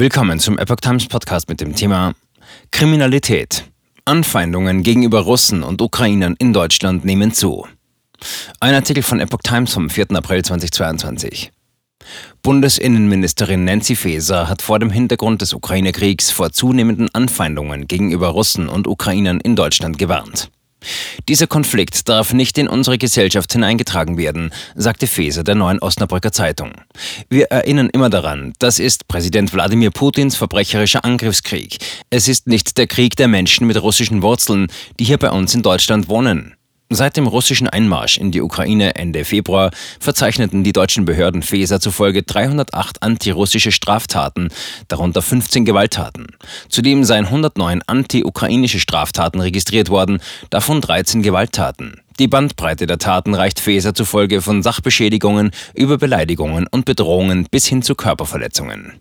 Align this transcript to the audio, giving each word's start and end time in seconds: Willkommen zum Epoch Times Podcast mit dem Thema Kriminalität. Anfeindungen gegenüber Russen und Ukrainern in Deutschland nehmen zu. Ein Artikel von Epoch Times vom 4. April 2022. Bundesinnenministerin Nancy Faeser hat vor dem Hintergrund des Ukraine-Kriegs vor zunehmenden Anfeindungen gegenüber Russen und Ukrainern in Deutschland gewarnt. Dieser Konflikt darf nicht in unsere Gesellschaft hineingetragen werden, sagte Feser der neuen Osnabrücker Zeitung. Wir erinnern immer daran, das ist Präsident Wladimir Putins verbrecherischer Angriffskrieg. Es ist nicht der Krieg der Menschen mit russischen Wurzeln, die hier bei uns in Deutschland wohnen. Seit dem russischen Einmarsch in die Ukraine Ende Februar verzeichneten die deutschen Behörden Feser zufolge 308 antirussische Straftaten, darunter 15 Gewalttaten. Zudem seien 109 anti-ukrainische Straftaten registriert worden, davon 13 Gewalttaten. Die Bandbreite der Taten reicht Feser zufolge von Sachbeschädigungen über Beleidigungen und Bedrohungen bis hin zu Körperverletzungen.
Willkommen 0.00 0.38
zum 0.38 0.60
Epoch 0.60 0.76
Times 0.76 1.08
Podcast 1.08 1.48
mit 1.48 1.60
dem 1.60 1.74
Thema 1.74 2.14
Kriminalität. 2.70 3.64
Anfeindungen 4.04 4.84
gegenüber 4.84 5.22
Russen 5.22 5.64
und 5.64 5.82
Ukrainern 5.82 6.36
in 6.38 6.52
Deutschland 6.52 7.04
nehmen 7.04 7.34
zu. 7.34 7.66
Ein 8.60 8.76
Artikel 8.76 9.02
von 9.02 9.18
Epoch 9.18 9.40
Times 9.42 9.72
vom 9.74 9.90
4. 9.90 10.12
April 10.12 10.44
2022. 10.44 11.50
Bundesinnenministerin 12.42 13.64
Nancy 13.64 13.96
Faeser 13.96 14.48
hat 14.48 14.62
vor 14.62 14.78
dem 14.78 14.90
Hintergrund 14.90 15.42
des 15.42 15.52
Ukraine-Kriegs 15.52 16.30
vor 16.30 16.52
zunehmenden 16.52 17.12
Anfeindungen 17.12 17.88
gegenüber 17.88 18.28
Russen 18.28 18.68
und 18.68 18.86
Ukrainern 18.86 19.40
in 19.40 19.56
Deutschland 19.56 19.98
gewarnt. 19.98 20.48
Dieser 21.28 21.46
Konflikt 21.46 22.08
darf 22.08 22.32
nicht 22.32 22.56
in 22.56 22.68
unsere 22.68 22.96
Gesellschaft 22.96 23.52
hineingetragen 23.52 24.16
werden, 24.16 24.50
sagte 24.74 25.06
Feser 25.06 25.44
der 25.44 25.56
neuen 25.56 25.78
Osnabrücker 25.78 26.32
Zeitung. 26.32 26.72
Wir 27.28 27.48
erinnern 27.50 27.90
immer 27.92 28.08
daran, 28.08 28.54
das 28.58 28.78
ist 28.78 29.08
Präsident 29.08 29.52
Wladimir 29.52 29.90
Putins 29.90 30.36
verbrecherischer 30.36 31.04
Angriffskrieg. 31.04 31.78
Es 32.08 32.28
ist 32.28 32.46
nicht 32.46 32.78
der 32.78 32.86
Krieg 32.86 33.14
der 33.16 33.28
Menschen 33.28 33.66
mit 33.66 33.80
russischen 33.80 34.22
Wurzeln, 34.22 34.68
die 34.98 35.04
hier 35.04 35.18
bei 35.18 35.30
uns 35.30 35.54
in 35.54 35.62
Deutschland 35.62 36.08
wohnen. 36.08 36.54
Seit 36.90 37.18
dem 37.18 37.26
russischen 37.26 37.68
Einmarsch 37.68 38.16
in 38.16 38.30
die 38.30 38.40
Ukraine 38.40 38.96
Ende 38.96 39.26
Februar 39.26 39.70
verzeichneten 40.00 40.64
die 40.64 40.72
deutschen 40.72 41.04
Behörden 41.04 41.42
Feser 41.42 41.80
zufolge 41.80 42.22
308 42.22 43.02
antirussische 43.02 43.72
Straftaten, 43.72 44.48
darunter 44.88 45.20
15 45.20 45.66
Gewalttaten. 45.66 46.28
Zudem 46.70 47.04
seien 47.04 47.26
109 47.26 47.82
anti-ukrainische 47.86 48.80
Straftaten 48.80 49.42
registriert 49.42 49.90
worden, 49.90 50.20
davon 50.48 50.80
13 50.80 51.20
Gewalttaten. 51.22 52.00
Die 52.18 52.26
Bandbreite 52.26 52.86
der 52.86 52.98
Taten 52.98 53.34
reicht 53.34 53.60
Feser 53.60 53.92
zufolge 53.92 54.40
von 54.40 54.62
Sachbeschädigungen 54.62 55.50
über 55.74 55.98
Beleidigungen 55.98 56.66
und 56.70 56.86
Bedrohungen 56.86 57.46
bis 57.50 57.66
hin 57.66 57.82
zu 57.82 57.96
Körperverletzungen. 57.96 58.94